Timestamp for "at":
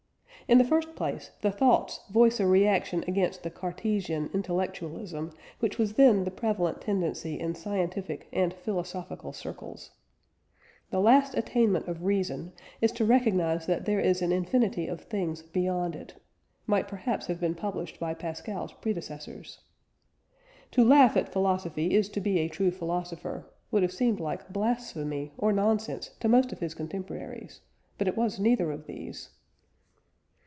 21.15-21.31